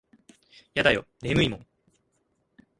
[0.73, 1.67] やだよ眠いもん。